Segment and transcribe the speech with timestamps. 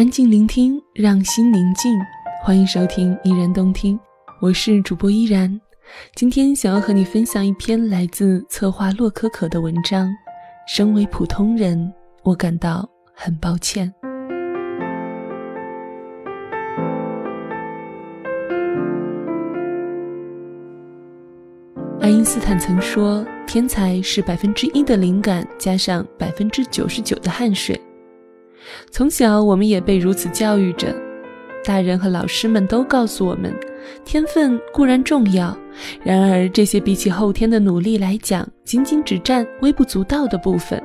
[0.00, 2.00] 安静聆听，让心宁静。
[2.42, 4.00] 欢迎收听依然动听，
[4.40, 5.60] 我是主播依然。
[6.14, 10.10] 今天想要和你分享一篇来自策划洛可可的文章。
[10.66, 11.92] 身为普通人，
[12.22, 13.92] 我感到很抱歉。
[22.00, 27.78] 爱因斯坦曾说：“天才是百分之一的灵感加上百分之九十九的汗水。”
[28.90, 30.94] 从小，我们也被如此教育着。
[31.62, 33.54] 大人和老师们都告诉我们，
[34.02, 35.54] 天分固然重要，
[36.02, 40.82] 然而这些比起后天的努力来讲，仅仅只占微不足道的部分。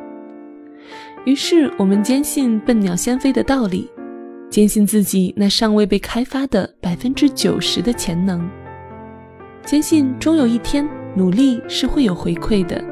[1.24, 3.90] 于是，我们坚信“笨鸟先飞”的道理，
[4.50, 8.48] 坚信自己那尚未被开发的百分之九十的潜能，
[9.64, 12.84] 坚信终有一天努力是会有回馈的，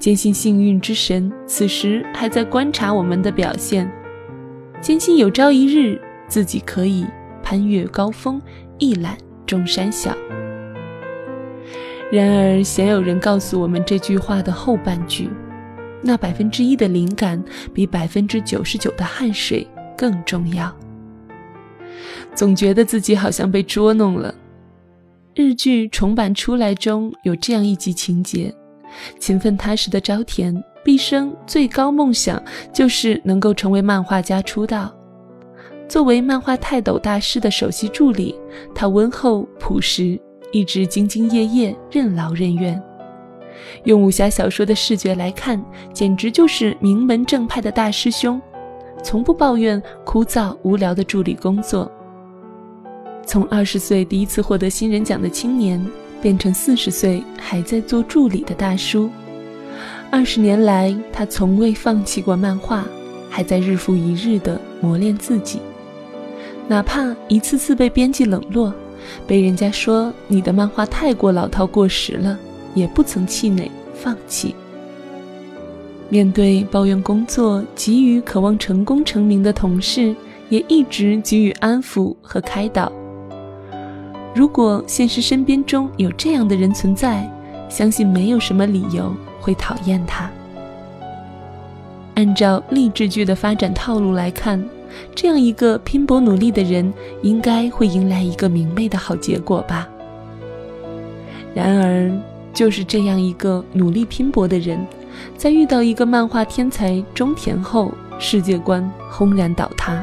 [0.00, 3.88] 坚信幸运之神此时还在观察我们的表现。
[4.84, 5.98] 坚信有朝一日
[6.28, 7.06] 自己可以
[7.42, 8.38] 攀越高峰，
[8.76, 10.14] 一览众山小。
[12.12, 15.30] 然而，鲜有人告诉我们这句话的后半句：
[16.02, 20.70] 那百分之一的灵感比百分之九十九的汗水更重要。
[22.34, 24.34] 总觉得自己好像被捉弄了。
[25.34, 28.54] 日剧重版出来中有这样一集情节：
[29.18, 30.62] 勤奋踏实的朝田。
[30.84, 34.94] 毕生最高梦想就是能够成为漫画家出道。
[35.88, 38.38] 作为漫画泰斗大师的首席助理，
[38.74, 40.20] 他温厚朴实，
[40.52, 42.82] 一直兢兢业业、任劳任怨。
[43.84, 48.40] 用武侠小说的视觉来看，简直就是名门正派的大师兄，
[49.02, 51.90] 从不抱怨枯燥无聊的助理工作。
[53.26, 55.82] 从二十岁第一次获得新人奖的青年，
[56.24, 59.10] 变成四十岁还在做助理的大叔。
[60.10, 62.82] 二十年来，他从未放弃过漫画，
[63.28, 65.60] 还在日复一日地磨练自己。
[66.66, 68.72] 哪怕一次次被编辑冷落，
[69.26, 72.38] 被人家说你的漫画太过老套过时了，
[72.74, 74.54] 也不曾气馁放弃。
[76.08, 80.16] 面对抱怨工作急于渴望成功成名的同事，
[80.48, 82.90] 也一直给予安抚和开导。
[84.34, 87.30] 如果现实身边中有这样的人存在，
[87.68, 89.14] 相信没有什么理由。
[89.44, 90.30] 会讨厌他。
[92.14, 94.66] 按照励志剧的发展套路来看，
[95.14, 96.90] 这样一个拼搏努力的人，
[97.20, 99.86] 应该会迎来一个明媚的好结果吧。
[101.54, 102.10] 然而，
[102.54, 104.78] 就是这样一个努力拼搏的人，
[105.36, 110.02] 在遇到一个漫画天才中田后，世界观轰然倒塌。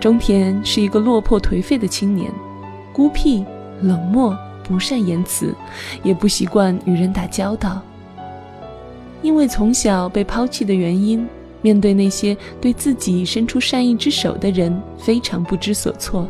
[0.00, 2.32] 中田是一个落魄颓废的青年，
[2.92, 3.44] 孤僻
[3.80, 4.36] 冷漠。
[4.64, 5.52] 不善言辞，
[6.04, 7.82] 也不习惯与人打交道。
[9.20, 11.26] 因为从小被抛弃的原因，
[11.60, 16.28] 面对那些对自己伸出善意之手的人，非常不知所措。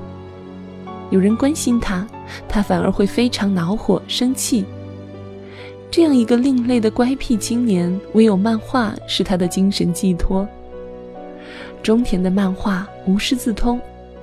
[1.10, 2.08] 有人关心他，
[2.48, 4.64] 他反而会非常恼火、生气。
[5.90, 10.48] 这样一个另类的乖僻青年，唯有漫画是他的精神寄托。
[11.82, 13.78] 中田的漫画无师自通，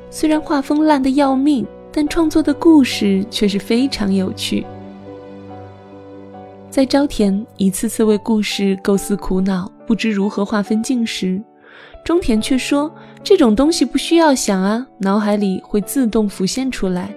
[0.09, 1.65] 虽然画风烂得要命。
[2.01, 4.65] 但创作的故事却是非常有趣。
[6.69, 11.41] 在朝田一次次为故事构思苦恼，不知如何划分镜时，
[12.05, 12.89] 中田却说
[13.21, 17.13] ：“这种东西不需要想啊，脑海里会自动浮现出来。”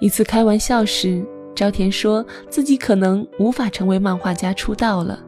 [0.00, 1.22] 一次开玩笑时，
[1.54, 5.20] 朝田说自己可能无法成为漫画家出道了。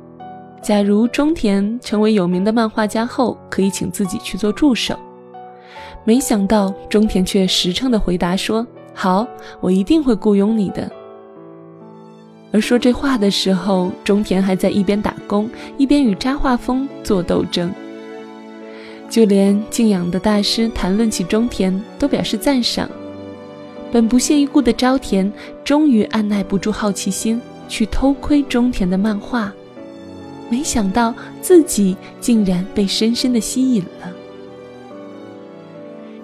[0.63, 4.99] 假如中田成为有名的漫画家后，可以请自己去做助手。
[6.05, 9.27] 没想到中田却实诚地回答说：“好，
[9.61, 10.91] 我一定会雇佣你的。”
[12.53, 17.73] 而说这话的时候，中田还在一边打工一边与扎画风做斗争。
[19.09, 22.89] 就连敬仰的大师谈论起中田，都表示赞赏。
[23.91, 25.33] 本不屑一顾的朝田
[25.65, 29.53] 终于按耐不住好奇心，去偷窥中田的漫画，
[30.51, 34.13] 没想到自己竟然被深深的吸引了。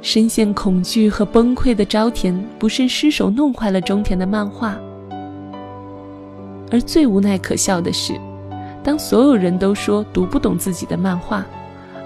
[0.02, 4.78] 深陷恐惧和崩溃的朝田，不慎失手弄坏了中田的漫画。
[6.70, 8.14] 而最无奈可笑的是，
[8.82, 11.44] 当所有人都说读不懂自己的漫画，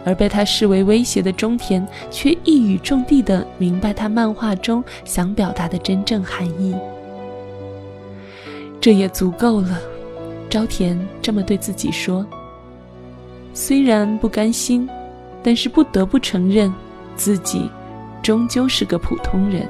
[0.04, 6.74] 而被他视为威胁的中田，却一语中的的明白他漫画中想表达的真正含义。
[8.80, 9.78] 这也足够了，
[10.50, 12.26] 朝田这么对自己说。
[13.52, 14.88] 虽然不甘心，
[15.44, 16.72] 但是不得不承认
[17.14, 17.70] 自己。
[18.24, 19.68] 终究是个普通人。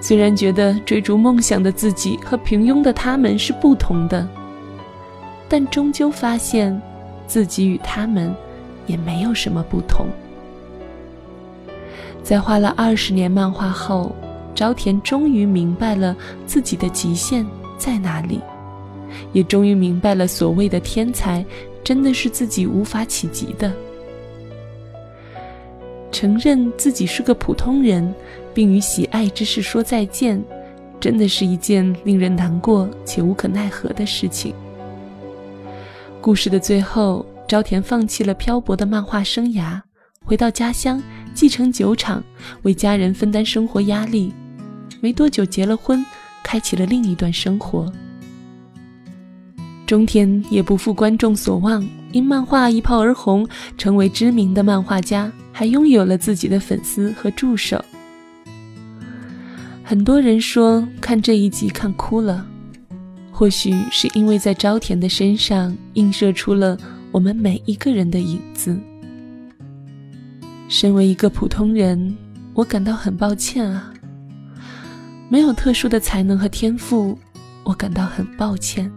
[0.00, 4.26] 虽然觉得追逐梦想的自己和平庸的他们是不同的，
[5.48, 6.80] 但终究发现，
[7.26, 8.34] 自己与他们
[8.86, 10.06] 也没有什么不同。
[12.22, 14.14] 在画了二十年漫画后，
[14.54, 16.16] 朝田终于明白了
[16.46, 17.44] 自己的极限
[17.76, 18.40] 在哪里，
[19.32, 21.44] 也终于明白了所谓的天才
[21.82, 23.72] 真的是自己无法企及的。
[26.22, 28.14] 承认自己是个普通人，
[28.54, 30.40] 并与喜爱之事说再见，
[31.00, 34.54] 真的是一件令人难过且无可奈何的事情。
[36.20, 39.80] 故事的最后，朝田放弃了漂泊的漫画生涯，
[40.24, 41.02] 回到家乡。
[41.34, 42.22] 继承酒厂，
[42.62, 44.32] 为家人分担生活压力，
[45.00, 46.06] 没多久结了婚，
[46.44, 47.92] 开启了另一段生活。
[49.86, 57.82] 中田也不负观众所望，因漫画一炮而红，成为知名的漫画家，还拥有了自己的粉丝和助手。
[59.82, 62.46] 很多人说看这一集看哭了，
[63.30, 66.78] 或许是因为在朝田的身上映射出了
[67.10, 68.78] 我们每一个人的影子。
[70.68, 72.16] 身为一个普通人，
[72.54, 73.92] 我感到很抱歉啊。
[75.28, 77.18] 没有特殊的才能和天赋，
[77.64, 78.90] 我感到很抱歉。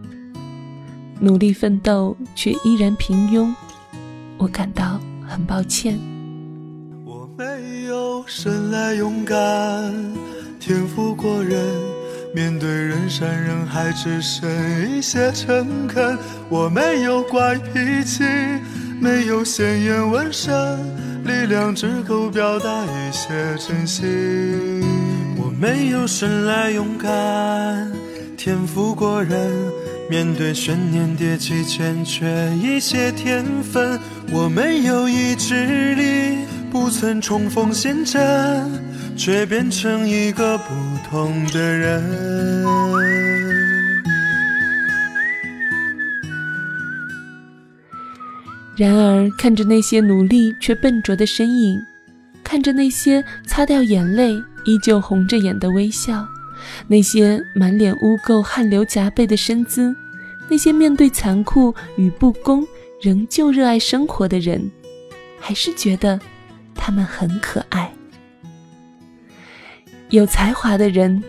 [1.20, 3.54] 努力奋斗却依然平庸，
[4.38, 5.98] 我感到很抱歉。
[7.06, 9.94] 我没有生来勇敢，
[10.60, 11.58] 天赋过人，
[12.34, 14.50] 面对人山人海只剩
[14.92, 16.18] 一些诚恳。
[16.50, 18.24] 我没有怪脾气，
[19.00, 20.54] 没有鲜艳纹身。
[21.24, 24.06] 力量只够表达一些真心。
[25.38, 27.92] 我没有生来勇敢，
[28.38, 29.52] 天赋过人，
[30.10, 34.00] 面对悬念迭起欠缺一些天分。
[34.32, 38.70] 我没有意志力，不曾冲锋陷阵，
[39.16, 40.74] 却变成一个不
[41.10, 42.04] 同的人。
[48.78, 51.80] 然而，看着那些努力却笨拙的身影，
[52.44, 54.34] 看着那些擦掉眼泪
[54.66, 56.28] 依旧红着眼的微笑，
[56.88, 59.96] 那些满脸污垢、汗流浃背的身姿，
[60.50, 62.66] 那些面对残酷与不公
[63.02, 64.72] 仍旧热爱生活的人，
[65.40, 66.20] 还是觉得
[66.74, 67.92] 他们很可爱。
[70.10, 71.22] 有才华的人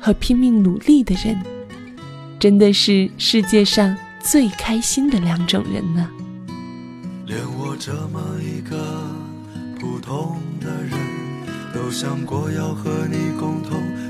[0.00, 1.40] 和拼命努力的人，
[2.38, 6.10] 真的是世界上最开心的两种人呢。
[7.26, 8.76] 连我这么一个
[9.80, 10.92] 普通的人，
[11.72, 13.80] 都想过要和你共同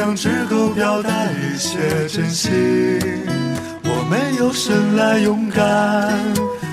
[0.00, 2.50] 力量只够表达一些真心。
[3.84, 6.18] 我没有生来勇敢，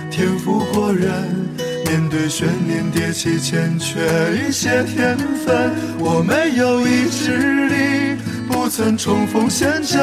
[0.10, 1.12] 天赋过人，
[1.86, 4.00] 面对悬念迭起，欠缺
[4.48, 5.74] 一些天分。
[6.00, 8.16] 我没有意志力，
[8.48, 10.00] 不曾冲锋陷阵。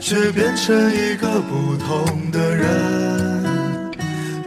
[0.00, 3.92] 却变成一个不同的人，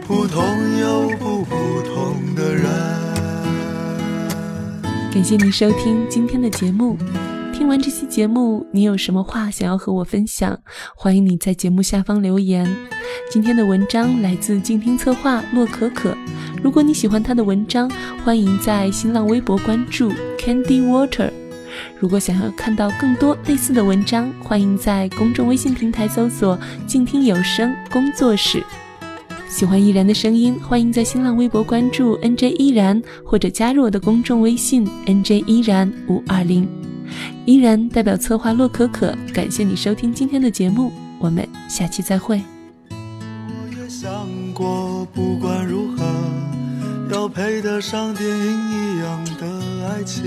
[0.06, 0.44] 普通
[0.78, 2.64] 又不普通的人。
[5.10, 6.96] 感谢你收听今天的节目。
[7.68, 10.58] 听完这期节目，你有什么话想要和我分享？
[10.96, 12.66] 欢迎你在节目下方留言。
[13.30, 16.16] 今天的文章来自静听策划洛可可。
[16.62, 17.86] 如果你喜欢他的文章，
[18.24, 21.30] 欢迎在新浪微博关注 Candy Water。
[22.00, 26.58] 如果想要看到更多类似的文章，欢迎在公众微信平台搜索
[26.88, 28.64] “静听有声工作室”。
[29.46, 36.66] 喜欢依然的声音，欢迎在新浪微博关注 “nj 依然”或者加入我的公众微信 “nj 依然五二零”。
[37.44, 42.42] 依然代表策划洛可可，感谢你收听今天的节目，我们下期再会。
[42.90, 46.04] 我也想过，不管如何，
[47.10, 50.22] 要配得上电影一样的爱情。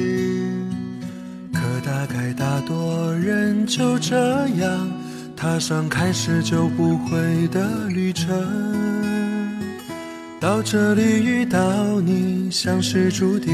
[1.53, 4.89] 可大概大多人就这样
[5.35, 8.29] 踏上开始就不会的旅程，
[10.39, 13.53] 到这里遇到你像是注定，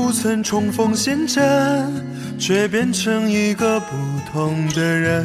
[0.00, 1.42] 不曾重逢陷阵，
[2.38, 3.96] 却变成一个不
[4.32, 5.24] 同的人。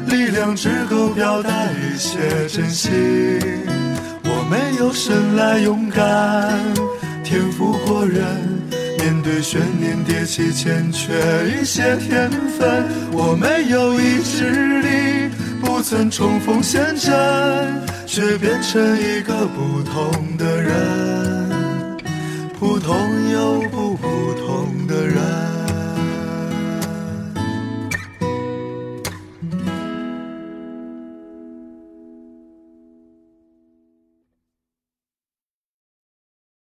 [0.11, 2.91] 力量只够表达一些真心，
[4.25, 6.59] 我没有生来勇敢，
[7.23, 8.21] 天赋过人，
[8.99, 11.13] 面对悬念，跌起前缺
[11.47, 14.51] 一些天分，我没有意志
[14.81, 21.97] 力，不曾冲锋陷阵，却变成一个不同的人，
[22.59, 22.93] 普通
[23.31, 24.07] 又不普
[24.45, 24.70] 通。